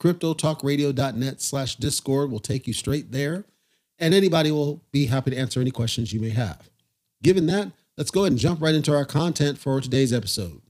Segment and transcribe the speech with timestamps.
[0.00, 3.44] CryptoTalkRadio.net slash Discord will take you straight there.
[3.98, 6.68] And anybody will be happy to answer any questions you may have.
[7.22, 10.60] Given that, let's go ahead and jump right into our content for today's episode.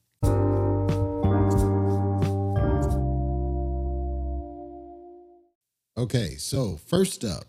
[5.99, 7.47] Okay, so first up,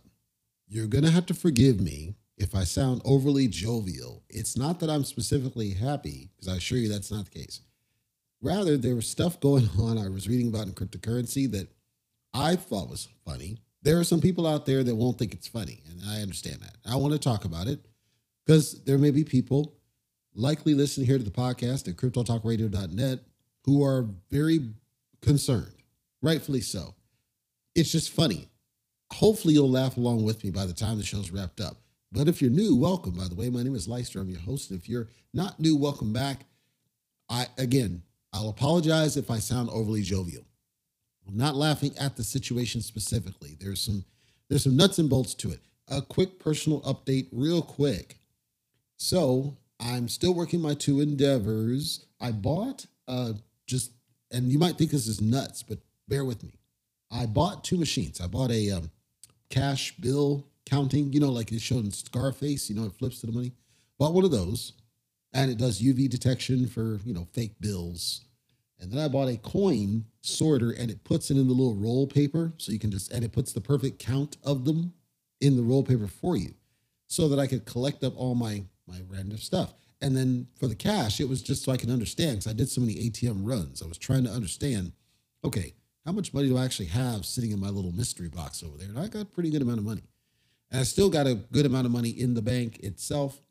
[0.67, 4.23] you're to have to forgive me if I sound overly jovial.
[4.29, 7.61] It's not that I'm specifically happy, because I assure you that's not the case.
[8.41, 11.67] Rather, there was stuff going on I was reading about in cryptocurrency that
[12.33, 13.57] I thought was funny.
[13.81, 16.75] There are some people out there that won't think it's funny, and I understand that.
[16.85, 17.85] I want to talk about it
[18.45, 19.75] because there may be people
[20.35, 23.19] likely listening here to the podcast at cryptotalkradio.net
[23.63, 24.71] who are very
[25.21, 25.75] concerned,
[26.21, 26.95] rightfully so
[27.77, 28.49] it's just funny.
[29.13, 31.77] Hopefully, you'll laugh along with me by the time the show's wrapped up.
[32.11, 33.13] But if you're new, welcome.
[33.13, 34.19] By the way, my name is Leister.
[34.19, 34.71] I'm your host.
[34.71, 36.45] And If you're not new, welcome back.
[37.29, 38.01] I again,
[38.37, 40.43] I'll apologize if I sound overly jovial.
[41.27, 43.57] I'm not laughing at the situation specifically.
[43.59, 44.05] There's some
[44.47, 45.59] there's some nuts and bolts to it.
[45.89, 48.19] A quick personal update, real quick.
[48.97, 52.05] So I'm still working my two endeavors.
[52.21, 53.33] I bought uh
[53.65, 53.91] just
[54.29, 56.59] and you might think this is nuts, but bear with me.
[57.09, 58.21] I bought two machines.
[58.21, 58.91] I bought a um,
[59.49, 63.25] cash bill counting, you know, like it showed in Scarface, you know, it flips to
[63.25, 63.53] the money.
[63.97, 64.73] Bought one of those,
[65.33, 68.25] and it does UV detection for, you know, fake bills.
[68.79, 72.05] And then I bought a coin sorter, and it puts it in the little roll
[72.07, 74.93] paper, so you can just, and it puts the perfect count of them
[75.41, 76.53] in the roll paper for you,
[77.07, 79.73] so that I could collect up all my my random stuff.
[80.01, 82.69] And then for the cash, it was just so I can understand because I did
[82.69, 83.81] so many ATM runs.
[83.81, 84.93] I was trying to understand,
[85.43, 85.73] okay,
[86.05, 88.87] how much money do I actually have sitting in my little mystery box over there?
[88.87, 90.03] And I got a pretty good amount of money.
[90.71, 93.41] And I still got a good amount of money in the bank itself.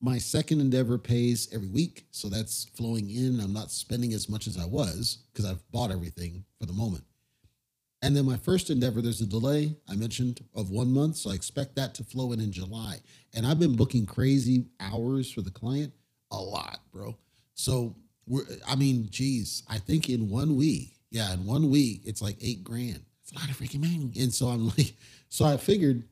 [0.00, 2.06] My second endeavor pays every week.
[2.10, 3.40] So that's flowing in.
[3.40, 7.04] I'm not spending as much as I was because I've bought everything for the moment.
[8.02, 11.16] And then my first endeavor, there's a delay I mentioned of one month.
[11.16, 12.96] So I expect that to flow in in July.
[13.34, 15.92] And I've been booking crazy hours for the client
[16.30, 17.16] a lot, bro.
[17.54, 17.94] So
[18.26, 22.36] we're, I mean, geez, I think in one week, yeah, in one week, it's like
[22.40, 23.02] eight grand.
[23.22, 24.10] It's a lot of freaking money.
[24.18, 24.94] And so I'm like,
[25.28, 26.04] so I figured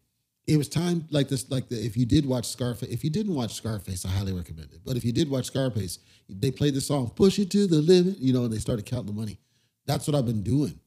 [0.48, 3.34] it was time like this, like the, if you did watch Scarface, if you didn't
[3.34, 4.80] watch Scarface, I highly recommend it.
[4.84, 8.18] But if you did watch Scarface, they played the song "Push It to the Limit,"
[8.18, 9.38] you know, and they started counting the money.
[9.86, 10.80] That's what I've been doing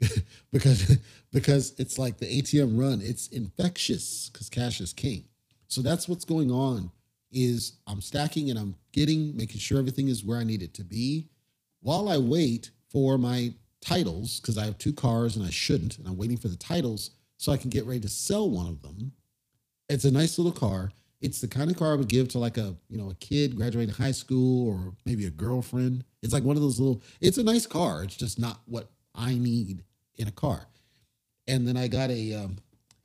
[0.52, 0.98] because
[1.30, 3.02] because it's like the ATM run.
[3.02, 5.24] It's infectious because cash is king.
[5.68, 6.90] So that's what's going on.
[7.30, 10.84] Is I'm stacking and I'm getting making sure everything is where I need it to
[10.84, 11.28] be,
[11.82, 13.52] while I wait for my
[13.82, 17.10] titles because I have two cars and I shouldn't, and I'm waiting for the titles
[17.42, 19.10] so I can get ready to sell one of them.
[19.88, 20.92] It's a nice little car.
[21.20, 23.56] It's the kind of car I would give to like a you know a kid
[23.56, 26.04] graduating high school or maybe a girlfriend.
[26.22, 27.02] It's like one of those little.
[27.20, 28.04] It's a nice car.
[28.04, 29.82] It's just not what I need
[30.14, 30.68] in a car.
[31.48, 32.58] And then I got a um,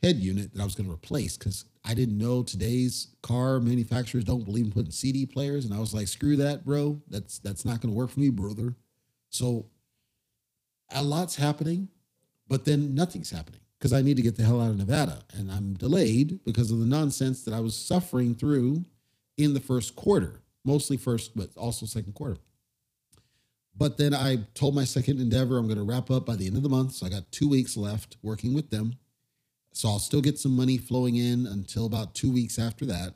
[0.03, 4.23] head unit that I was going to replace because I didn't know today's car manufacturers
[4.23, 7.01] don't believe in putting CD players, and I was like, screw that, bro.
[7.09, 8.75] That's that's not going to work for me, brother.
[9.31, 9.65] So
[10.91, 11.87] a lot's happening,
[12.47, 15.23] but then nothing's happening because I need to get the hell out of Nevada.
[15.33, 18.85] And I'm delayed because of the nonsense that I was suffering through
[19.37, 22.37] in the first quarter, mostly first, but also second quarter.
[23.75, 26.57] But then I told my second endeavor I'm going to wrap up by the end
[26.57, 26.93] of the month.
[26.93, 28.95] So I got two weeks left working with them.
[29.73, 33.13] So I'll still get some money flowing in until about two weeks after that.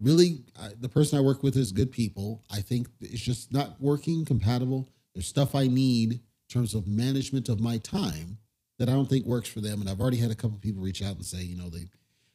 [0.00, 2.44] Really, I, the person I work with is good people.
[2.48, 4.88] I think it's just not working compatible.
[5.14, 8.38] There's stuff I need in terms of management of my time
[8.78, 9.80] that I don't think works for them.
[9.80, 11.86] And I've already had a couple people reach out and say, you know, they,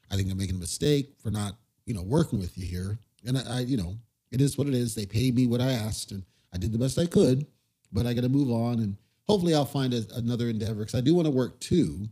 [0.09, 1.55] I think they're making a mistake for not,
[1.85, 2.97] you know, working with you here.
[3.25, 3.95] And I, I you know,
[4.31, 4.95] it is what it is.
[4.95, 6.23] They paid me what I asked, and
[6.53, 7.45] I did the best I could.
[7.91, 8.95] But I got to move on, and
[9.27, 12.07] hopefully I'll find a, another endeavor because I do want to work too.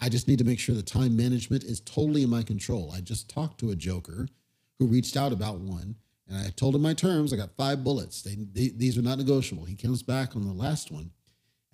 [0.00, 2.92] I just need to make sure the time management is totally in my control.
[2.94, 4.28] I just talked to a joker
[4.78, 5.96] who reached out about one,
[6.28, 7.32] and I told him my terms.
[7.32, 8.22] I got five bullets.
[8.22, 9.64] They, they, these are not negotiable.
[9.64, 11.10] He comes back on the last one,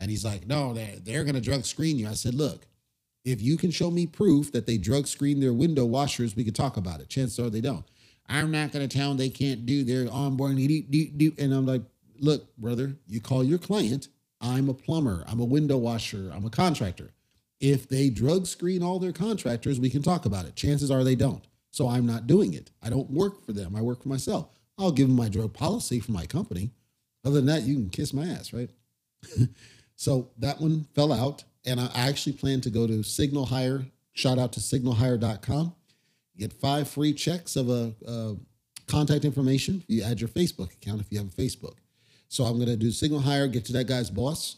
[0.04, 2.66] and he's like, "No, they're, they're going to drug screen you." I said, "Look,
[3.24, 6.54] if you can show me proof that they drug screen their window washers, we could
[6.54, 7.08] talk about it.
[7.08, 7.86] Chances are they don't.
[8.28, 11.38] I'm not going to tell them they can't do their onboarding.
[11.38, 11.82] And I'm like,
[12.18, 14.08] look, brother, you call your client.
[14.40, 15.24] I'm a plumber.
[15.26, 16.30] I'm a window washer.
[16.34, 17.12] I'm a contractor.
[17.60, 20.54] If they drug screen all their contractors, we can talk about it.
[20.54, 21.46] Chances are they don't.
[21.70, 22.70] So I'm not doing it.
[22.82, 23.74] I don't work for them.
[23.74, 24.50] I work for myself.
[24.78, 26.72] I'll give them my drug policy for my company.
[27.24, 28.70] Other than that, you can kiss my ass, right?
[29.96, 31.44] so that one fell out.
[31.66, 33.86] And I actually plan to go to Signal Hire.
[34.12, 35.74] Shout out to signalhire.com.
[36.36, 38.36] Get five free checks of a, a
[38.86, 39.82] contact information.
[39.88, 41.76] You add your Facebook account if you have a Facebook.
[42.28, 44.56] So I'm going to do Signal Hire, get to that guy's boss,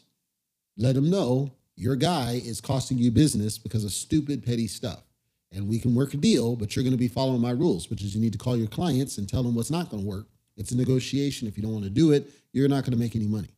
[0.77, 5.03] let him know your guy is costing you business because of stupid, petty stuff.
[5.53, 8.03] And we can work a deal, but you're going to be following my rules, which
[8.03, 10.27] is you need to call your clients and tell them what's not going to work.
[10.57, 11.47] It's a negotiation.
[11.47, 13.56] If you don't want to do it, you're not going to make any money.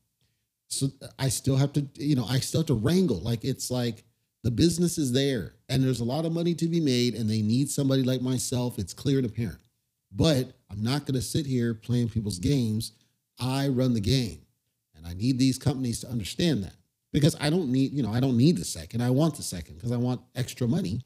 [0.69, 0.89] So
[1.19, 3.21] I still have to, you know, I still have to wrangle.
[3.21, 4.05] Like it's like
[4.45, 7.43] the business is there and there's a lot of money to be made and they
[7.43, 8.79] need somebody like myself.
[8.79, 9.59] It's clear and apparent.
[10.13, 12.93] But I'm not going to sit here playing people's games.
[13.41, 14.43] I run the game
[14.95, 16.75] and I need these companies to understand that
[17.13, 19.03] because I don't need, you know, I don't need the second.
[19.03, 21.03] I want the second because I want extra money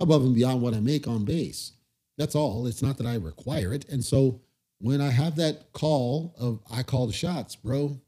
[0.00, 1.72] above and beyond what I make on base.
[2.18, 2.66] That's all.
[2.66, 3.88] It's not that I require it.
[3.88, 4.40] And so
[4.78, 8.00] when I have that call of I call the shots, bro,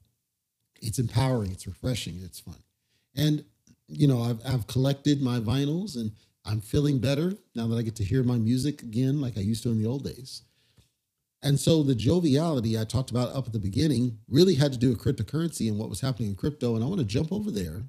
[0.85, 2.63] it's empowering, it's refreshing, it's fun.
[3.17, 3.45] And
[3.89, 6.13] you know, I've I've collected my vinyls and
[6.45, 9.63] I'm feeling better now that I get to hear my music again like I used
[9.63, 10.43] to in the old days.
[11.43, 14.91] And so the joviality I talked about up at the beginning really had to do
[14.91, 16.75] with cryptocurrency and what was happening in crypto.
[16.75, 17.83] And I want to jump over there.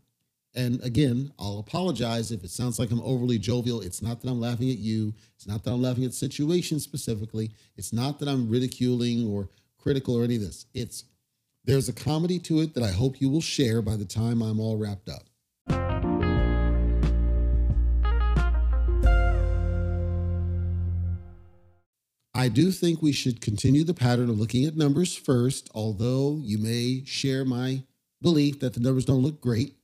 [0.56, 3.82] And again, I'll apologize if it sounds like I'm overly jovial.
[3.82, 5.14] It's not that I'm laughing at you.
[5.36, 7.52] It's not that I'm laughing at situations specifically.
[7.78, 10.66] It's not that I'm ridiculing or critical or any of this.
[10.74, 11.06] It's
[11.66, 14.60] there's a comedy to it that I hope you will share by the time I'm
[14.60, 15.24] all wrapped up.
[22.38, 26.58] I do think we should continue the pattern of looking at numbers first, although you
[26.58, 27.84] may share my
[28.22, 29.76] belief that the numbers don't look great.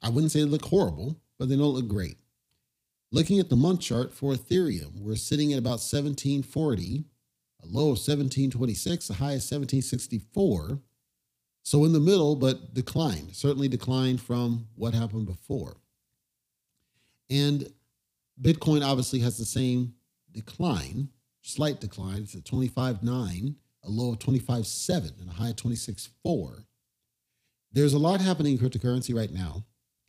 [0.00, 2.16] I wouldn't say they look horrible, but they don't look great.
[3.10, 7.04] Looking at the month chart for Ethereum, we're sitting at about 1740,
[7.62, 10.80] a low of 1726, a high of 1764.
[11.68, 15.76] So in the middle, but declined, certainly declined from what happened before.
[17.28, 17.70] And
[18.40, 19.92] Bitcoin obviously has the same
[20.32, 21.10] decline
[21.42, 22.22] slight decline.
[22.22, 26.64] It's at 25.9, a low of 25.7, and a high of 26.4.
[27.72, 29.66] There's a lot happening in cryptocurrency right now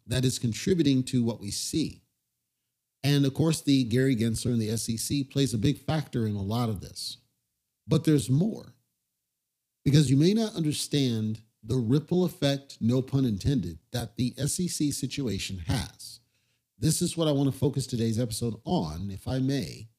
[0.08, 2.04] that is contributing to what we see.
[3.04, 6.42] And of course, the Gary Gensler and the SEC plays a big factor in a
[6.42, 7.18] lot of this.
[7.86, 8.76] But there's more
[9.84, 15.64] because you may not understand the ripple effect, no pun intended, that the SEC situation
[15.68, 16.20] has.
[16.78, 19.90] This is what I want to focus today's episode on, if I may,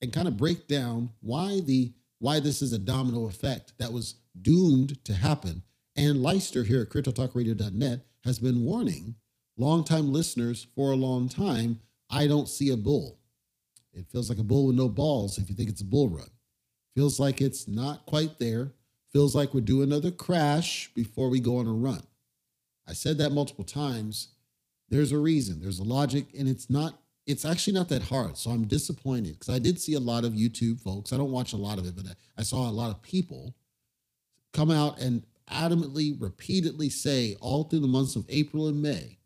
[0.00, 4.14] and kind of break down why the why this is a domino effect that was
[4.40, 5.62] doomed to happen.
[5.96, 9.16] And Leister here at CryptoTalkRadio.net has been warning
[9.56, 11.80] longtime listeners for a long time.
[12.08, 13.18] I don't see a bull.
[13.92, 16.30] It feels like a bull with no balls if you think it's a bull run.
[16.94, 18.72] Feels like it's not quite there.
[19.12, 22.02] Feels like we're due another crash before we go on a run.
[22.86, 24.28] I said that multiple times.
[24.88, 28.36] There's a reason, there's a logic, and it's not it's actually not that hard.
[28.36, 31.12] So I'm disappointed because I did see a lot of YouTube folks.
[31.12, 33.54] I don't watch a lot of it, but I saw a lot of people
[34.52, 39.18] come out and adamantly, repeatedly say all through the months of April and May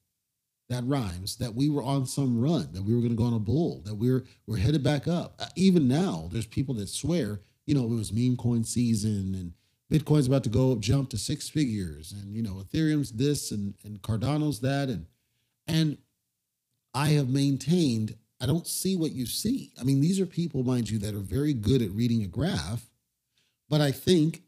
[0.69, 3.33] that rhymes that we were on some run, that we were going to go on
[3.33, 5.37] a bull, that we're we're headed back up.
[5.39, 9.53] Uh, even now, there's people that swear, you know, it was meme coin season and
[9.93, 14.03] Bitcoin's about to go jump to six figures, and you know, Ethereum's this and and
[14.03, 15.07] Cardano's that, and
[15.67, 15.99] and
[16.95, 19.73] I have maintained I don't see what you see.
[19.81, 22.91] I mean, these are people, mind you, that are very good at reading a graph,
[23.69, 24.43] but I think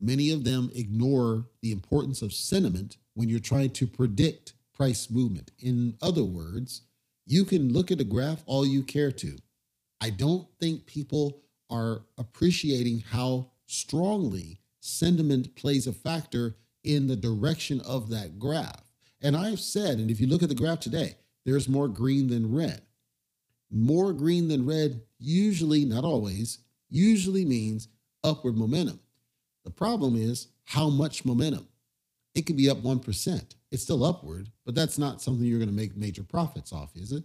[0.00, 5.50] many of them ignore the importance of sentiment when you're trying to predict price movement.
[5.58, 6.82] In other words,
[7.26, 9.36] You can look at a graph all you care to.
[10.00, 17.80] I don't think people are appreciating how strongly sentiment plays a factor in the direction
[17.80, 18.84] of that graph.
[19.20, 22.54] And I've said, and if you look at the graph today, there's more green than
[22.54, 22.82] red.
[23.70, 27.88] More green than red usually, not always, usually means
[28.22, 29.00] upward momentum.
[29.64, 31.66] The problem is how much momentum.
[32.34, 33.54] It could be up 1%.
[33.72, 37.10] It's still upward, but that's not something you're going to make major profits off, is
[37.10, 37.24] it?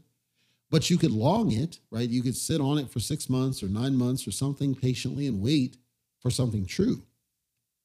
[0.72, 2.10] But you could long it, right?
[2.10, 5.42] You could sit on it for six months or nine months or something patiently and
[5.42, 5.78] wait
[6.20, 7.04] for something true.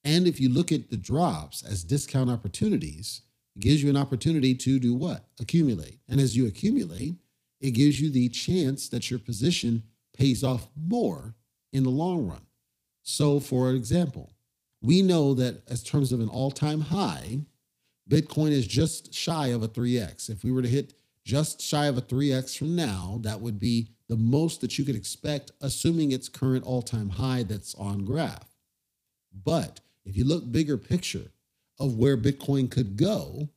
[0.06, 3.22] And if you look at the drops as discount opportunities,
[3.56, 5.25] it gives you an opportunity to do what?
[5.40, 5.98] Accumulate.
[6.08, 7.16] And as you accumulate,
[7.60, 9.82] it gives you the chance that your position
[10.16, 11.34] pays off more
[11.72, 12.46] in the long run.
[13.02, 14.32] So, for example,
[14.80, 17.40] we know that as terms of an all-time high,
[18.08, 20.30] Bitcoin is just shy of a 3x.
[20.30, 20.94] If we were to hit
[21.25, 24.94] just shy of a 3x from now, that would be the most that you could
[24.94, 28.54] expect, assuming its current all-time high that's on graph.
[29.44, 31.32] But if you look bigger picture
[31.78, 33.48] of where Bitcoin could go,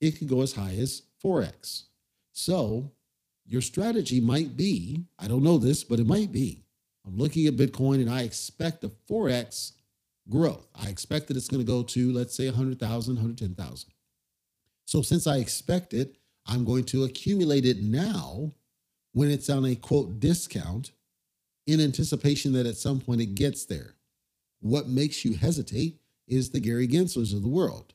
[0.00, 1.84] it could go as high as 4x.
[2.32, 2.92] So
[3.44, 6.64] your strategy might be, I don't know this, but it might be,
[7.04, 9.72] I'm looking at Bitcoin and I expect a 4x
[10.28, 10.66] growth.
[10.74, 13.90] I expect that it's going to go to, let's say, 100,000, 110,000.
[14.84, 18.52] So since I expect it, I'm going to accumulate it now
[19.12, 20.92] when it's on a quote discount
[21.66, 23.95] in anticipation that at some point it gets there.
[24.60, 27.94] What makes you hesitate is the Gary Genslers of the world.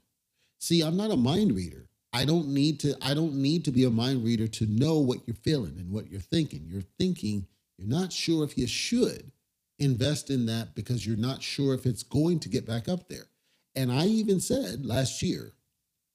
[0.60, 1.88] See, I'm not a mind reader.
[2.13, 5.25] I don't need to I don't need to be a mind reader to know what
[5.25, 6.65] you're feeling and what you're thinking.
[6.68, 9.32] You're thinking you're not sure if you should
[9.80, 13.27] invest in that because you're not sure if it's going to get back up there.
[13.75, 15.53] And I even said last year,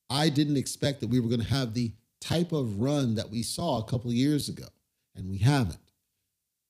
[0.09, 3.43] I didn't expect that we were going to have the type of run that we
[3.43, 4.67] saw a couple years ago,
[5.15, 5.81] and we haven't.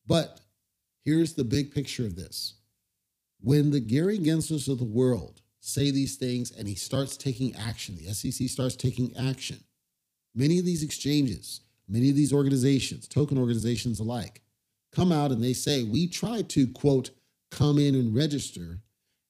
[0.06, 0.40] But
[1.04, 2.54] here's the big picture of this.
[3.40, 7.96] When the Gary Genslers of the world say these things and he starts taking action,
[7.96, 9.58] the SEC starts taking action,
[10.34, 14.42] many of these exchanges, many of these organizations, token organizations alike,
[14.92, 17.10] come out and they say, we tried to, quote,
[17.50, 18.80] come in and register,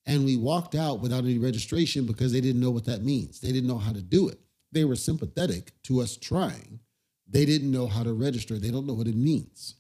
[0.07, 3.41] and we walked out without any registration because they didn't know what that means.
[3.41, 4.39] They didn't know how to do it.
[4.73, 6.81] They were sympathetic to us trying.
[7.29, 8.59] They didn't know how to register.
[8.59, 9.75] They don't know what it means.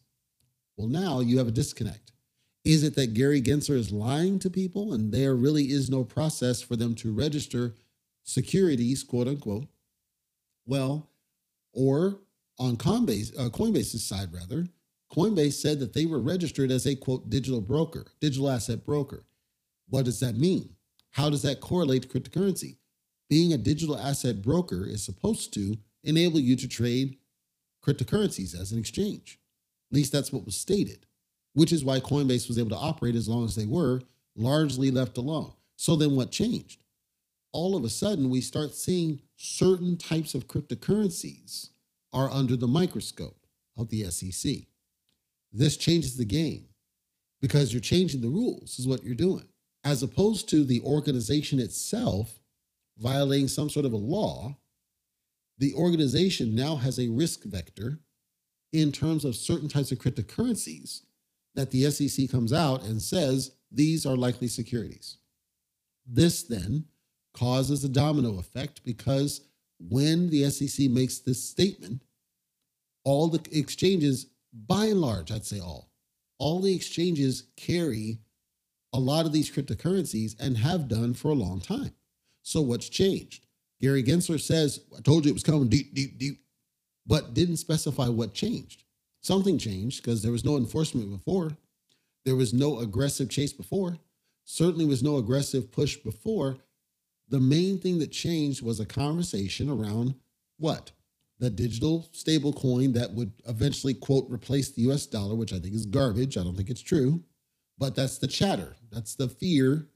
[0.76, 2.12] Well, now you have a disconnect.
[2.66, 6.60] Is it that Gary Gensler is lying to people and there really is no process
[6.60, 7.76] for them to register
[8.24, 9.68] securities, quote unquote?
[10.66, 11.08] Well,
[11.72, 12.18] or
[12.58, 14.66] on Coinbase, uh, Coinbase's side, rather,
[15.12, 19.26] Coinbase said that they were registered as a quote digital broker, digital asset broker.
[19.88, 20.70] What does that mean?
[21.12, 22.78] How does that correlate to cryptocurrency?
[23.30, 27.18] Being a digital asset broker is supposed to enable you to trade
[27.80, 29.38] cryptocurrencies as an exchange.
[29.92, 31.06] At least that's what was stated,
[31.56, 34.02] which is why Coinbase was able to operate as long as they were,
[34.36, 35.50] largely left alone.
[35.76, 36.82] So then what changed?
[37.50, 41.70] All of a sudden, we start seeing certain types of cryptocurrencies
[42.12, 44.52] are under the microscope of the SEC.
[45.50, 46.66] This changes the game
[47.40, 49.48] because you're changing the rules, is what you're doing,
[49.82, 52.38] as opposed to the organization itself
[52.98, 54.58] violating some sort of a law.
[55.56, 58.00] The organization now has a risk vector
[58.74, 61.00] in terms of certain types of cryptocurrencies
[61.56, 65.18] that the SEC comes out and says these are likely securities.
[66.06, 66.84] This then
[67.34, 69.42] causes a domino effect because
[69.78, 72.02] when the SEC makes this statement,
[73.04, 75.90] all the exchanges by and large, I'd say all,
[76.38, 78.18] all the exchanges carry
[78.92, 81.92] a lot of these cryptocurrencies and have done for a long time.
[82.42, 83.44] So what's changed?
[83.80, 86.40] Gary Gensler says, I told you it was coming deep, deep, deep,
[87.06, 88.84] but didn't specify what changed.
[89.26, 91.56] Something changed because there was no enforcement before.
[92.24, 93.98] There was no aggressive chase before.
[94.44, 96.58] Certainly was no aggressive push before.
[97.28, 100.14] The main thing that changed was a conversation around
[100.58, 100.92] what?
[101.38, 105.74] the digital stable coin that would eventually, quote, replace the US dollar, which I think
[105.74, 106.36] is garbage.
[106.36, 107.22] I don't think it's true.
[107.78, 108.74] But that's the chatter.
[108.90, 109.86] That's the fear.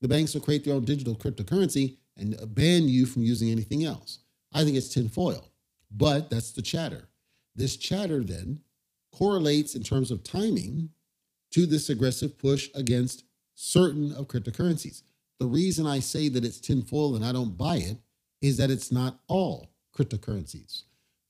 [0.00, 4.20] The banks will create their own digital cryptocurrency and ban you from using anything else.
[4.54, 5.50] I think it's tinfoil,
[5.90, 7.08] but that's the chatter.
[7.54, 8.60] This chatter then
[9.16, 10.90] correlates in terms of timing
[11.50, 15.02] to this aggressive push against certain of cryptocurrencies.
[15.40, 17.96] The reason I say that it's tinfoil and I don't buy it
[18.42, 20.82] is that it's not all cryptocurrencies.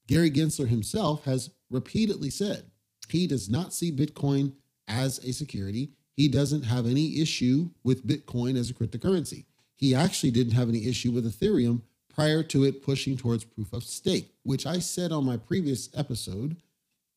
[0.08, 2.64] Gary Gensler himself has repeatedly said
[3.08, 4.52] he does not see Bitcoin
[4.88, 5.92] as a security.
[6.16, 9.44] He doesn't have any issue with Bitcoin as a cryptocurrency.
[9.76, 13.84] He actually didn't have any issue with Ethereum prior to it pushing towards proof of
[13.84, 16.56] stake, which I said on my previous episode.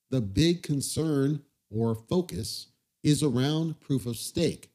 [0.09, 2.67] The big concern or focus
[3.03, 4.71] is around proof of stake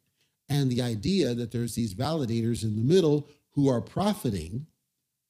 [0.49, 4.67] and the idea that there's these validators in the middle who are profiting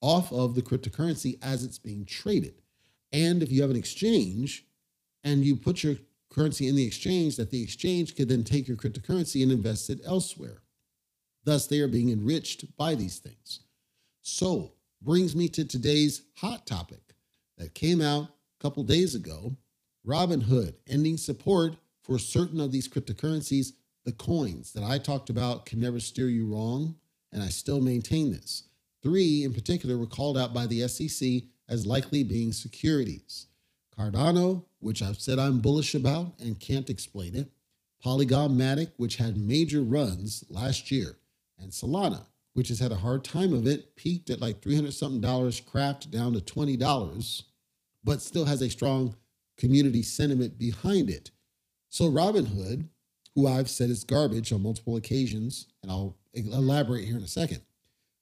[0.01, 2.61] off of the cryptocurrency as it's being traded.
[3.13, 4.67] And if you have an exchange
[5.23, 5.97] and you put your
[6.31, 10.01] currency in the exchange, that the exchange could then take your cryptocurrency and invest it
[10.05, 10.63] elsewhere.
[11.45, 13.61] Thus, they are being enriched by these things.
[14.23, 17.15] So, brings me to today's hot topic
[17.59, 19.57] that came out a couple days ago
[20.07, 23.73] Robinhood ending support for certain of these cryptocurrencies,
[24.05, 26.97] the coins that I talked about can never steer you wrong,
[27.33, 28.65] and I still maintain this.
[29.03, 33.47] Three in particular were called out by the SEC as likely being securities.
[33.99, 37.51] Cardano, which I've said I'm bullish about and can't explain it,
[38.03, 41.17] Polygon Matic, which had major runs last year,
[41.59, 45.23] and Solana, which has had a hard time of it, peaked at like 300 something
[45.23, 47.43] dollars, crapped down to $20,
[48.03, 49.15] but still has a strong
[49.57, 51.31] community sentiment behind it.
[51.89, 52.89] So Robinhood,
[53.35, 57.63] who I've said is garbage on multiple occasions, and I'll elaborate here in a second,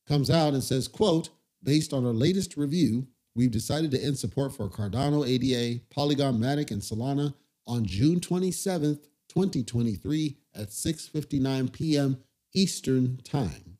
[0.06, 1.30] comes out and says, quote,
[1.62, 6.70] based on our latest review, we've decided to end support for Cardano ADA, Polygon Matic,
[6.70, 7.34] and Solana
[7.66, 12.18] on June 27th, 2023 at 6:59 p.m.
[12.54, 13.78] Eastern Time.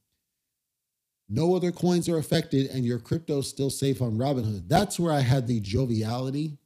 [1.28, 4.68] No other coins are affected and your crypto is still safe on Robinhood.
[4.68, 6.58] That's where I had the joviality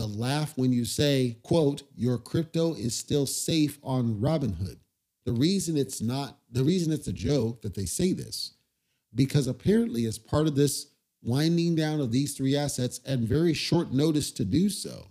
[0.00, 4.78] the laugh when you say, quote, your crypto is still safe on Robinhood.
[5.26, 8.54] The reason it's not, the reason it's a joke that they say this,
[9.14, 10.86] because apparently as part of this
[11.22, 15.08] winding down of these three assets and very short notice to do so,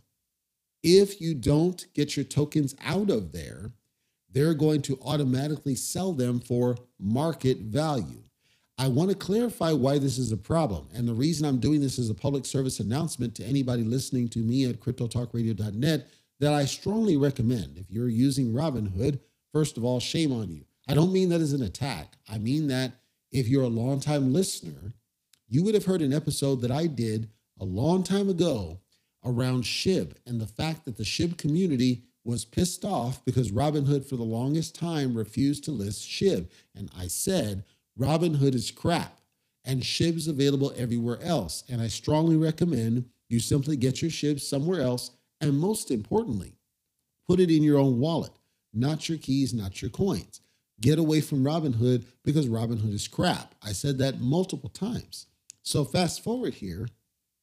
[0.81, 3.73] if you don't get your tokens out of there,
[4.31, 8.23] they're going to automatically sell them for market value.
[8.79, 10.87] I want to clarify why this is a problem.
[10.95, 14.39] And the reason I'm doing this is a public service announcement to anybody listening to
[14.39, 16.07] me at cryptotalkradio.net
[16.39, 19.19] that I strongly recommend if you're using Robinhood,
[19.51, 20.63] first of all, shame on you.
[20.87, 22.15] I don't mean that as an attack.
[22.29, 22.93] I mean that
[23.33, 24.93] if you're a longtime listener,
[25.49, 28.79] you would have heard an episode that I did a long time ago
[29.25, 34.15] around SHIB and the fact that the SHIB community was pissed off because Robinhood for
[34.15, 36.47] the longest time refused to list SHIB.
[36.73, 37.65] And I said,
[37.99, 39.19] Robinhood is crap,
[39.65, 41.63] and SHIB's available everywhere else.
[41.69, 45.11] And I strongly recommend you simply get your SHIB somewhere else.
[45.41, 46.55] And most importantly,
[47.27, 48.31] put it in your own wallet,
[48.73, 50.41] not your keys, not your coins.
[50.81, 53.53] Get away from Robinhood because Robinhood is crap.
[53.61, 55.27] I said that multiple times.
[55.61, 56.87] So, fast forward here,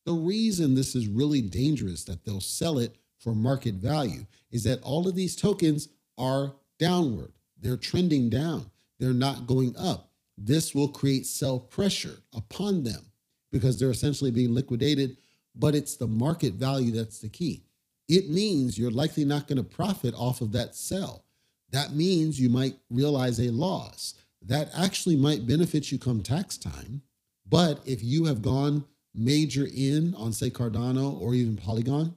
[0.06, 4.82] the reason this is really dangerous that they'll sell it for market value is that
[4.82, 7.32] all of these tokens are downward.
[7.60, 10.06] They're trending down, they're not going up
[10.38, 13.06] this will create sell pressure upon them
[13.50, 15.16] because they're essentially being liquidated,
[15.54, 17.64] but it's the market value that's the key.
[18.08, 21.24] It means you're likely not going to profit off of that sell.
[21.70, 24.14] That means you might realize a loss.
[24.42, 27.02] That actually might benefit you come tax time.
[27.48, 32.16] But if you have gone major in on, say, Cardano or even Polygon,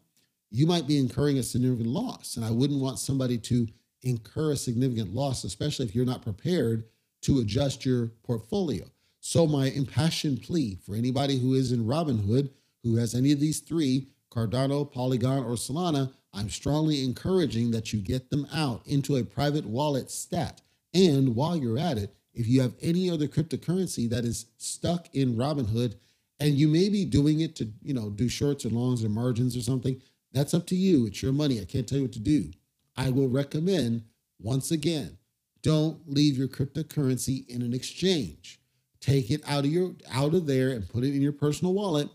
[0.52, 2.36] you might be incurring a significant loss.
[2.36, 3.68] And I wouldn't want somebody to
[4.04, 6.84] incur a significant loss, especially if you're not prepared
[7.22, 8.86] to adjust your portfolio.
[9.20, 12.50] So, my impassioned plea for anybody who is in Robinhood
[12.84, 18.00] who has any of these three Cardano, Polygon, or Solana I'm strongly encouraging that you
[18.00, 20.62] get them out into a private wallet stat.
[20.94, 25.36] And while you're at it, if you have any other cryptocurrency that is stuck in
[25.36, 25.96] Robinhood
[26.40, 29.58] and you may be doing it to, you know, do shorts or longs or margins
[29.58, 30.00] or something,
[30.32, 31.08] that's up to you.
[31.08, 31.60] It's your money.
[31.60, 32.52] I can't tell you what to do.
[32.96, 34.04] I will recommend
[34.40, 35.18] once again
[35.62, 38.60] don't leave your cryptocurrency in an exchange.
[39.00, 42.10] Take it out of your out of there and put it in your personal wallet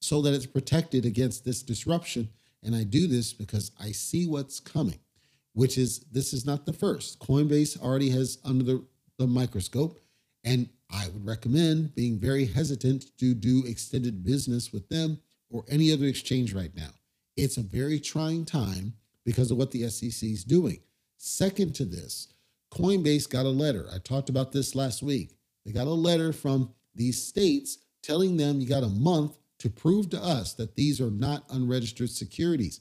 [0.00, 2.28] so that it's protected against this disruption.
[2.62, 4.98] And I do this because I see what's coming,
[5.52, 7.18] which is this is not the first.
[7.20, 8.84] Coinbase already has under the,
[9.18, 10.00] the microscope.
[10.44, 15.92] And I would recommend being very hesitant to do extended business with them or any
[15.92, 16.90] other exchange right now.
[17.36, 20.80] It's a very trying time because of what the SEC is doing.
[21.16, 22.28] Second to this,
[22.72, 23.86] Coinbase got a letter.
[23.94, 25.36] I talked about this last week.
[25.66, 30.08] They got a letter from these states telling them you got a month to prove
[30.10, 32.80] to us that these are not unregistered securities.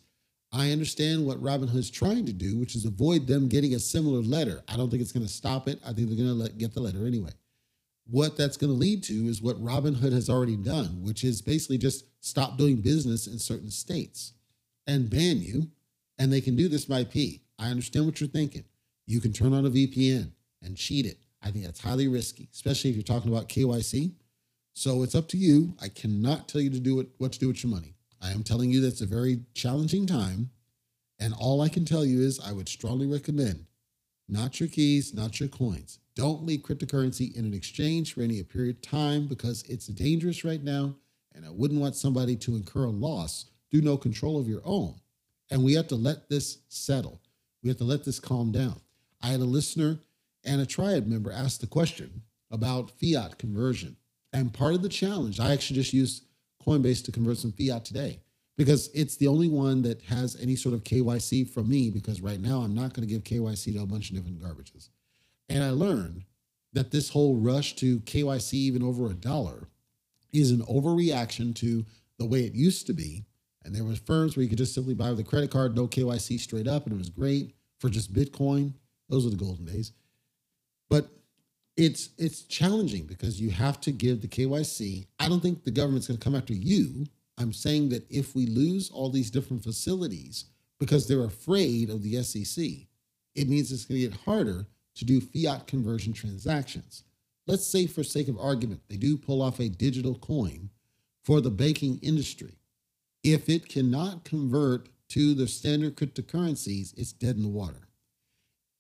[0.54, 4.64] I understand what Robinhood's trying to do, which is avoid them getting a similar letter.
[4.68, 5.80] I don't think it's going to stop it.
[5.86, 7.32] I think they're going to get the letter anyway.
[8.10, 11.78] What that's going to lead to is what Robinhood has already done, which is basically
[11.78, 14.34] just stop doing business in certain states
[14.88, 15.70] and ban you.
[16.18, 17.42] And they can do this by P.
[17.60, 18.66] I understand what you're thinking.
[19.06, 21.18] You can turn on a VPN and cheat it.
[21.42, 24.12] I think that's highly risky, especially if you're talking about KYC.
[24.74, 25.74] So it's up to you.
[25.82, 27.96] I cannot tell you to do it, what to do with your money.
[28.22, 30.52] I am telling you that's a very challenging time.
[31.20, 33.66] And all I can tell you is I would strongly recommend
[34.28, 36.00] not your keys, not your coins.
[36.16, 40.64] Don't leave cryptocurrency in an exchange for any period of time because it's dangerous right
[40.64, 40.96] now.
[41.36, 44.96] And I wouldn't want somebody to incur a loss through no control of your own.
[45.50, 47.22] And we have to let this settle.
[47.62, 48.80] We have to let this calm down.
[49.24, 50.00] I had a listener
[50.44, 53.96] and a triad member ask the question about fiat conversion.
[54.34, 56.26] And part of the challenge, I actually just used
[56.66, 58.20] Coinbase to convert some fiat today
[58.58, 61.90] because it's the only one that has any sort of KYC from me.
[61.90, 64.90] Because right now, I'm not going to give KYC to a bunch of different garbages.
[65.50, 66.26] And I learned
[66.74, 69.68] that this whole rush to KYC, even over a dollar,
[70.32, 71.86] is an overreaction to
[72.18, 73.26] the way it used to be.
[73.64, 75.88] And there were firms where you could just simply buy with a credit card, no
[75.88, 78.74] KYC straight up, and it was great for just Bitcoin.
[79.12, 79.92] Those were the golden days.
[80.90, 81.10] But
[81.78, 85.06] it's it's challenging because you have to give the KYC.
[85.20, 87.06] I don't think the government's going to come after you.
[87.38, 90.46] I'm saying that if we lose all these different facilities
[90.80, 92.64] because they're afraid of the SEC,
[93.36, 97.04] it means it's going to get harder to do fiat conversion transactions.
[97.48, 100.70] Let's say, for sake of argument, they do pull off a digital coin
[101.24, 102.60] for the banking industry.
[103.24, 107.88] If it cannot convert to the standard cryptocurrencies, it's dead in the water.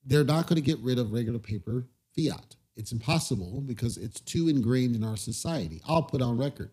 [0.03, 2.55] They're not going to get rid of regular paper fiat.
[2.75, 5.81] It's impossible because it's too ingrained in our society.
[5.87, 6.71] I'll put on record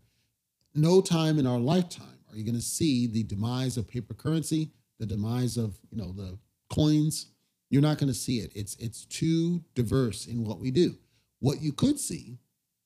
[0.75, 4.71] no time in our lifetime are you going to see the demise of paper currency,
[4.99, 6.39] the demise of you know the
[6.71, 7.27] coins.
[7.71, 8.53] You're not going to see it.
[8.55, 10.97] It's it's too diverse in what we do.
[11.41, 12.39] What you could see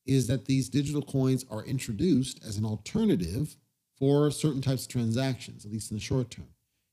[0.06, 3.56] is that these digital coins are introduced as an alternative
[3.96, 6.48] for certain types of transactions, at least in the short term.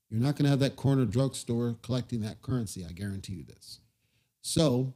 [0.09, 2.85] You're not going to have that corner drugstore collecting that currency.
[2.87, 3.79] I guarantee you this.
[4.41, 4.93] So,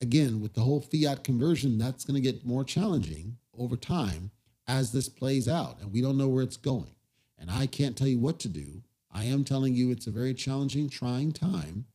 [0.00, 4.30] again, with the whole fiat conversion, that's going to get more challenging over time
[4.66, 5.80] as this plays out.
[5.80, 6.94] And we don't know where it's going.
[7.38, 8.82] And I can't tell you what to do.
[9.12, 11.86] I am telling you it's a very challenging, trying time.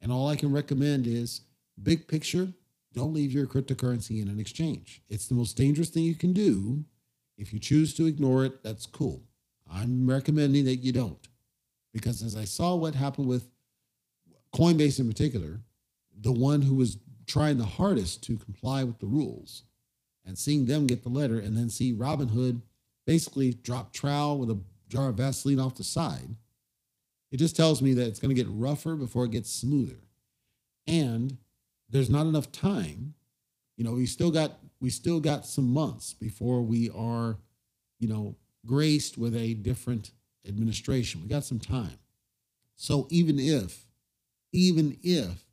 [0.00, 1.42] And all I can recommend is
[1.82, 2.48] big picture,
[2.92, 5.02] don't leave your cryptocurrency in an exchange.
[5.08, 6.84] It's the most dangerous thing you can do.
[7.36, 9.22] If you choose to ignore it, that's cool.
[9.70, 11.26] I'm recommending that you don't.
[11.94, 13.48] Because as I saw what happened with
[14.54, 15.60] Coinbase in particular,
[16.20, 19.62] the one who was trying the hardest to comply with the rules,
[20.26, 22.60] and seeing them get the letter and then see Robinhood
[23.06, 26.36] basically drop trowel with a jar of Vaseline off the side,
[27.30, 30.00] it just tells me that it's going to get rougher before it gets smoother.
[30.86, 31.36] And
[31.88, 33.14] there's not enough time.
[33.76, 37.38] You know, we still got we still got some months before we are,
[37.98, 40.10] you know, graced with a different
[40.46, 41.22] administration.
[41.22, 41.98] We got some time.
[42.76, 43.86] So even if,
[44.52, 45.44] even if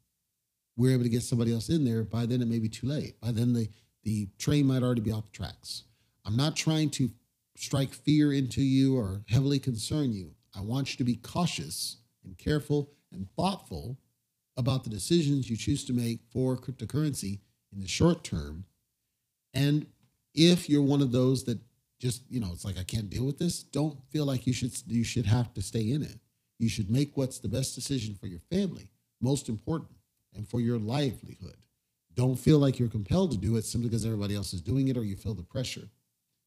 [0.76, 3.20] we're able to get somebody else in there, by then it may be too late.
[3.22, 3.70] By then the
[4.04, 5.84] the train might already be off the tracks.
[6.26, 7.12] I'm not trying to
[7.56, 10.32] strike fear into you or heavily concern you.
[10.56, 14.00] I want you to be cautious and careful and thoughtful
[14.58, 17.40] about the decisions you choose to make for cryptocurrency
[17.74, 18.66] in the short term.
[19.54, 19.86] And
[20.34, 21.60] if you're one of those that
[22.02, 24.74] just, you know, it's like I can't deal with this, don't feel like you should
[24.88, 26.20] you should have to stay in it.
[26.58, 28.90] You should make what's the best decision for your family,
[29.22, 29.92] most important,
[30.36, 31.58] and for your livelihood.
[32.16, 34.98] Don't feel like you're compelled to do it simply because everybody else is doing it
[34.98, 35.88] or you feel the pressure.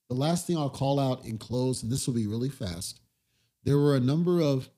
[0.08, 3.00] The last thing I'll call out in close, and this will be really fast,
[3.62, 4.68] there were a number of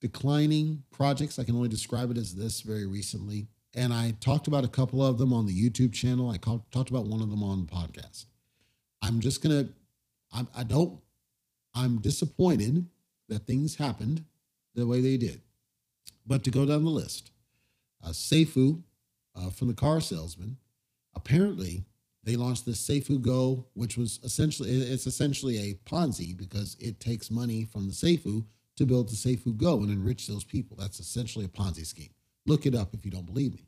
[0.00, 1.38] declining projects.
[1.38, 3.48] I can only describe it as this very recently.
[3.74, 6.30] And I talked about a couple of them on the YouTube channel.
[6.30, 8.26] I talked about one of them on the podcast.
[9.02, 9.72] I'm just going to,
[10.32, 11.00] I don't,
[11.74, 12.86] I'm disappointed
[13.28, 14.24] that things happened
[14.74, 15.40] the way they did.
[16.26, 17.30] But to go down the list,
[18.04, 18.82] uh, Seifu
[19.38, 20.56] uh, from the car salesman.
[21.14, 21.84] Apparently,
[22.24, 27.30] they launched the Seifu Go, which was essentially it's essentially a Ponzi because it takes
[27.30, 28.44] money from the Seifu
[28.76, 30.76] to build the Seifu Go and enrich those people.
[30.76, 32.10] That's essentially a Ponzi scheme.
[32.46, 33.66] Look it up if you don't believe me.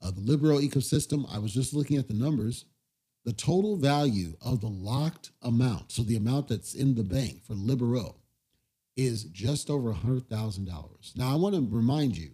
[0.00, 2.64] Uh, the Libero ecosystem, I was just looking at the numbers.
[3.24, 7.54] The total value of the locked amount, so the amount that's in the bank for
[7.54, 8.16] Libero,
[8.96, 11.16] is just over $100,000.
[11.16, 12.32] Now, I want to remind you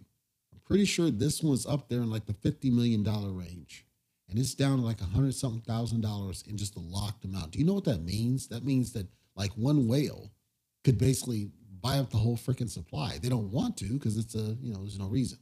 [0.51, 3.03] I'm Pretty sure this one's up there in like the $50 million
[3.35, 3.85] range.
[4.29, 7.51] And it's down to like a hundred something thousand dollars in just the locked amount.
[7.51, 8.47] Do you know what that means?
[8.47, 10.31] That means that like one whale
[10.83, 11.49] could basically
[11.81, 13.17] buy up the whole freaking supply.
[13.17, 15.39] They don't want to because it's a, you know, there's no reason.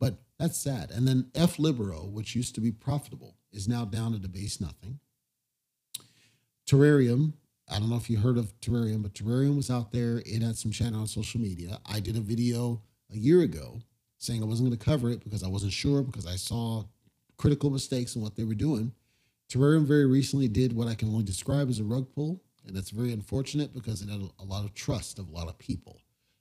[0.00, 0.90] But that's sad.
[0.90, 4.60] And then F Libero, which used to be profitable, is now down to the base
[4.60, 4.98] nothing.
[6.66, 7.34] Terrarium,
[7.68, 10.22] I don't know if you heard of Terrarium, but Terrarium was out there.
[10.26, 11.78] It had some channel on social media.
[11.86, 13.80] I did a video a year ago
[14.18, 16.84] saying I wasn't going to cover it because I wasn't sure because I saw
[17.36, 18.92] critical mistakes in what they were doing.
[19.50, 22.90] Terrarium very recently did what I can only describe as a rug pull, and that's
[22.90, 26.00] very unfortunate because it had a lot of trust of a lot of people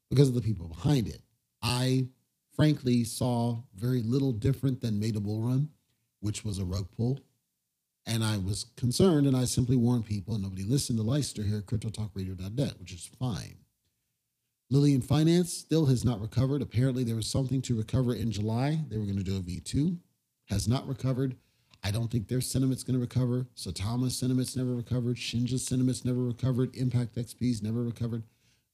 [0.10, 1.22] because of the people behind it.
[1.62, 2.08] I
[2.56, 5.70] frankly saw very little different than Made a Bull Run,
[6.24, 7.20] which was a rug pull.
[8.06, 11.58] And I was concerned and I simply warned people, and nobody listened to Leicester here
[11.58, 13.58] at CryptoTalkRadio.net, which is fine.
[14.70, 16.62] Lillian Finance still has not recovered.
[16.62, 18.80] Apparently, there was something to recover in July.
[18.90, 19.98] They were going to do a V2,
[20.50, 21.36] has not recovered.
[21.84, 23.46] I don't think their sentiment's going to recover.
[23.56, 25.18] Saitama's sentiment's never recovered.
[25.18, 26.76] Shinja's sentiment's never recovered.
[26.76, 28.24] Impact XP's never recovered.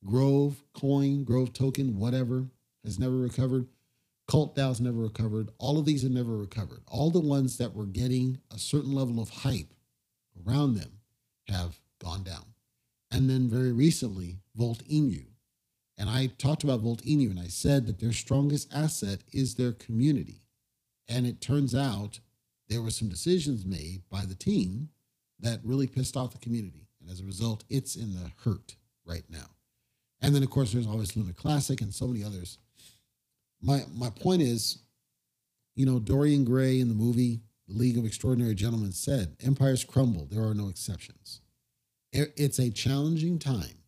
[0.06, 2.46] Grove coin, Grove token, whatever,
[2.86, 3.68] has never recovered.
[4.30, 5.50] Cult DAO's never recovered.
[5.58, 6.84] All of these have never recovered.
[6.88, 9.74] All the ones that were getting a certain level of hype
[10.46, 11.00] around them
[11.48, 12.46] have gone down.
[13.10, 15.26] And then very recently, Volt Inu.
[15.98, 19.72] And I talked about Volt Inu and I said that their strongest asset is their
[19.72, 20.44] community.
[21.08, 22.20] And it turns out
[22.68, 24.90] there were some decisions made by the team
[25.40, 26.88] that really pissed off the community.
[27.02, 28.76] And as a result, it's in the hurt
[29.08, 29.56] right now.
[30.22, 32.60] And then, of course, there's always Luna Classic and so many others.
[33.62, 34.80] My my point is,
[35.76, 40.26] you know, Dorian Gray in the movie The League of Extraordinary Gentlemen said, "Empires crumble.
[40.26, 41.42] There are no exceptions."
[42.12, 43.84] It's a challenging time,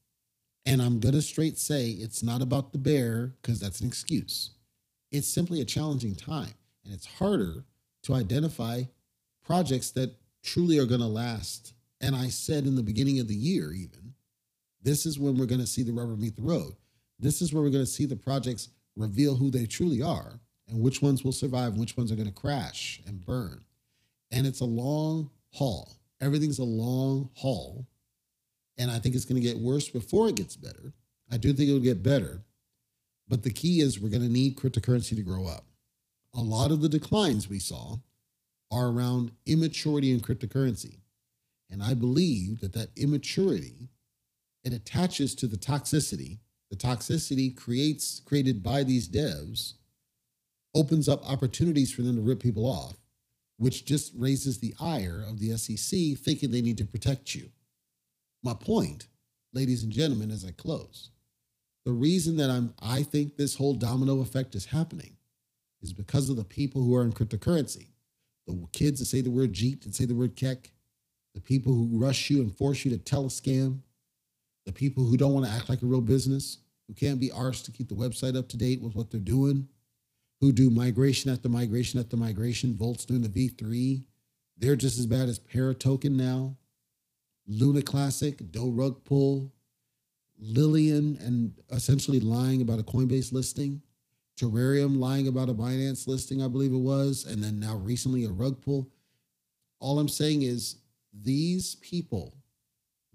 [0.66, 4.52] and I'm gonna straight say it's not about the bear because that's an excuse.
[5.12, 6.54] It's simply a challenging time,
[6.86, 7.66] and it's harder
[8.04, 8.84] to identify
[9.44, 11.74] projects that truly are going to last.
[12.00, 14.14] And I said in the beginning of the year, even,
[14.82, 16.76] this is when we're going to see the rubber meet the road.
[17.20, 20.82] This is where we're going to see the projects reveal who they truly are and
[20.82, 23.64] which ones will survive and which ones are going to crash and burn.
[24.32, 25.98] And it's a long haul.
[26.22, 27.88] Everything's a long haul.
[28.78, 30.94] And I think it's going to get worse before it gets better.
[31.32, 32.44] I do think it'll get better.
[33.28, 35.66] But the key is we're going to need cryptocurrency to grow up
[36.34, 37.98] a lot of the declines we saw
[38.72, 41.00] are around immaturity in cryptocurrency.
[41.70, 43.90] And I believe that that immaturity,
[44.64, 46.40] it attaches to the toxicity.
[46.72, 49.74] The toxicity creates created by these devs
[50.74, 52.96] opens up opportunities for them to rip people off,
[53.58, 57.50] which just raises the ire of the SEC thinking they need to protect you.
[58.42, 59.08] My point,
[59.54, 61.10] ladies and gentlemen, as I close,
[61.86, 65.18] the reason that I'm I think this whole domino effect is happening
[65.82, 67.88] is because of the people who are in cryptocurrency.
[68.48, 70.72] The kids that say the word Jeet and say the word Keck,
[71.34, 73.80] the people who rush you and force you to tell a scam,
[74.66, 77.66] the people who don't want to act like a real business, who can't be arsed
[77.66, 79.68] to keep the website up to date with what they're doing,
[80.40, 82.76] who do migration after migration after migration.
[82.76, 84.04] Volt's doing the V3.
[84.58, 86.58] They're just as bad as Paratoken now.
[87.48, 89.52] Luna Classic, Doe Rug Pull,
[90.40, 93.82] Lillian, and essentially lying about a Coinbase listing.
[94.42, 98.30] Terrarium lying about a Binance listing, I believe it was, and then now recently a
[98.30, 98.90] rug pull.
[99.80, 100.78] All I'm saying is
[101.14, 102.34] these people,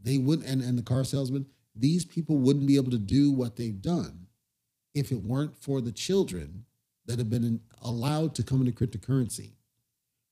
[0.07, 3.57] they wouldn't, and, and the car salesman, these people wouldn't be able to do what
[3.57, 4.29] they've done
[4.95, 6.65] if it weren't for the children
[7.07, 9.51] that have been allowed to come into cryptocurrency,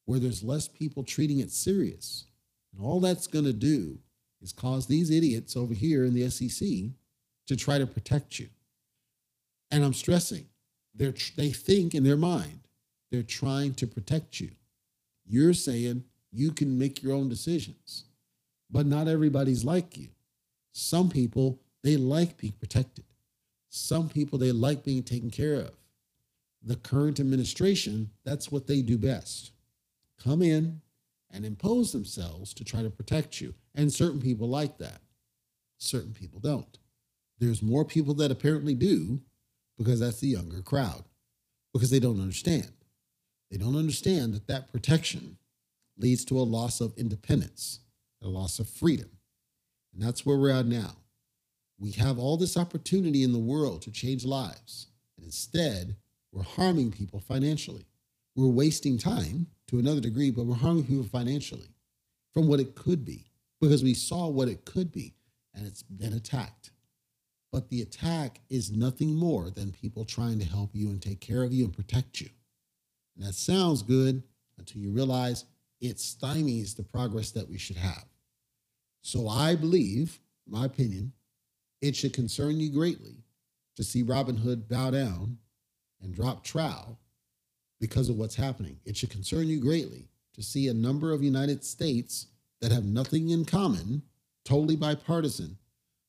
[0.04, 2.26] where there's less people treating it serious.
[2.72, 3.98] And all that's going to do
[4.40, 6.68] is cause these idiots over here in the SEC
[7.48, 8.48] to try to protect you.
[9.72, 10.46] And I'm stressing
[10.94, 12.60] they're, they think in their mind
[13.10, 14.50] they're trying to protect you.
[15.26, 18.04] You're saying you can make your own decisions,
[18.70, 20.08] but not everybody's like you.
[20.72, 23.04] Some people, they like being protected.
[23.68, 25.72] Some people, they like being taken care of.
[26.62, 29.52] The current administration, that's what they do best
[30.22, 30.80] come in
[31.30, 33.54] and impose themselves to try to protect you.
[33.74, 35.00] And certain people like that,
[35.78, 36.78] certain people don't.
[37.38, 39.20] There's more people that apparently do
[39.76, 41.04] because that's the younger crowd,
[41.72, 42.70] because they don't understand.
[43.50, 45.36] They don't understand that that protection
[45.98, 47.80] leads to a loss of independence,
[48.24, 49.10] a loss of freedom.
[49.92, 50.96] And that's where we're at now.
[51.78, 54.88] We have all this opportunity in the world to change lives.
[55.16, 55.96] And instead,
[56.32, 57.86] we're harming people financially.
[58.34, 61.68] We're wasting time to another degree, but we're harming people financially
[62.32, 63.26] from what it could be
[63.60, 65.14] because we saw what it could be
[65.54, 66.70] and it's been attacked.
[67.52, 71.44] But the attack is nothing more than people trying to help you and take care
[71.44, 72.28] of you and protect you.
[73.16, 74.24] And that sounds good
[74.58, 75.44] until you realize
[75.80, 78.04] it stymies the progress that we should have.
[79.04, 81.12] So I believe, my opinion,
[81.82, 83.22] it should concern you greatly
[83.76, 85.36] to see Robinhood bow down
[86.00, 86.98] and drop trowel
[87.78, 88.80] because of what's happening.
[88.86, 92.28] It should concern you greatly to see a number of United States
[92.62, 94.00] that have nothing in common,
[94.42, 95.58] totally bipartisan,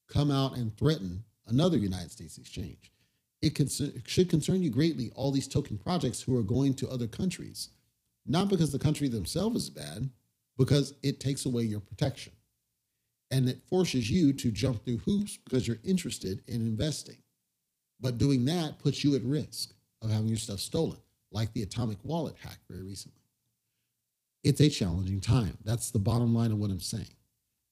[0.07, 2.93] come out and threaten another United States exchange.
[3.41, 7.07] It, it should concern you greatly, all these token projects who are going to other
[7.07, 7.71] countries,
[8.25, 10.09] not because the country themselves is bad,
[10.57, 12.31] because it takes away your protection
[13.31, 17.17] and it forces you to jump through hoops because you're interested in investing.
[17.99, 20.99] But doing that puts you at risk of having your stuff stolen,
[21.31, 23.21] like the atomic wallet hack very recently.
[24.43, 25.57] It's a challenging time.
[25.63, 27.15] That's the bottom line of what I'm saying.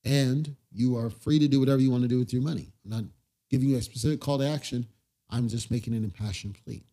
[0.04, 2.74] And you are free to do whatever you want to do with your money.
[2.84, 3.04] I'm not
[3.50, 4.88] giving you a specific call to action.
[5.30, 6.84] I'm just making an impassioned plea.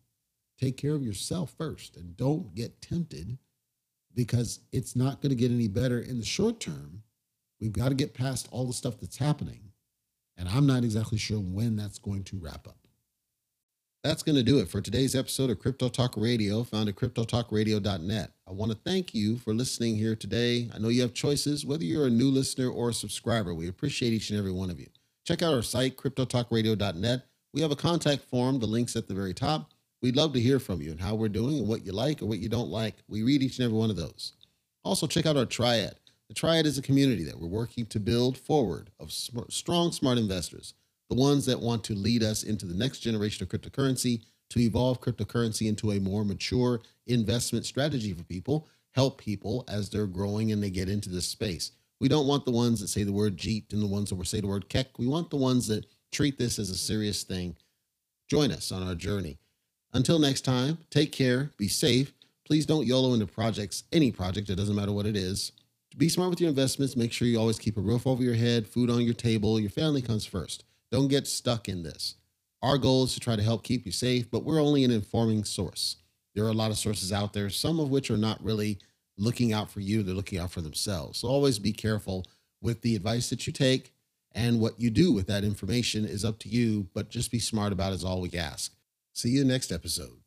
[0.59, 3.39] Take care of yourself first and don't get tempted
[4.13, 7.01] because it's not going to get any better in the short term.
[7.61, 9.71] We've got to get past all the stuff that's happening.
[10.35, 12.77] And I'm not exactly sure when that's going to wrap up.
[14.03, 18.31] That's going to do it for today's episode of Crypto Talk Radio, found at cryptotalkradio.net.
[18.47, 20.71] I want to thank you for listening here today.
[20.73, 23.53] I know you have choices, whether you're a new listener or a subscriber.
[23.53, 24.87] We appreciate each and every one of you.
[25.23, 27.25] Check out our site, cryptotalkradio.net.
[27.53, 29.69] We have a contact form, the link's at the very top.
[30.01, 32.25] We'd love to hear from you and how we're doing and what you like or
[32.25, 32.95] what you don't like.
[33.07, 34.33] We read each and every one of those.
[34.83, 35.93] Also, check out our Triad.
[36.31, 40.75] The Triad is a community that we're working to build forward of strong, smart investors
[41.09, 45.01] the ones that want to lead us into the next generation of cryptocurrency, to evolve
[45.01, 50.63] cryptocurrency into a more mature investment strategy for people, help people as they're growing and
[50.63, 51.73] they get into this space.
[51.99, 54.39] We don't want the ones that say the word JEET and the ones that say
[54.39, 54.99] the word KEK.
[54.99, 57.57] We want the ones that treat this as a serious thing.
[58.29, 59.37] Join us on our journey.
[59.91, 62.13] Until next time, take care, be safe.
[62.45, 65.51] Please don't YOLO into projects, any project, it doesn't matter what it is.
[65.97, 66.95] Be smart with your investments.
[66.95, 69.59] Make sure you always keep a roof over your head, food on your table.
[69.59, 70.63] Your family comes first.
[70.91, 72.15] Don't get stuck in this.
[72.61, 75.43] Our goal is to try to help keep you safe, but we're only an informing
[75.43, 75.97] source.
[76.33, 78.79] There are a lot of sources out there, some of which are not really
[79.17, 81.19] looking out for you, they're looking out for themselves.
[81.19, 82.25] So always be careful
[82.61, 83.91] with the advice that you take
[84.33, 87.73] and what you do with that information is up to you, but just be smart
[87.73, 88.73] about it is all we ask.
[89.13, 90.20] See you next episode.